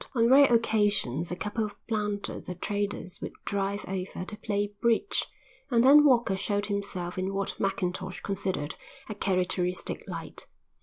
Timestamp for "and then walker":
5.69-6.35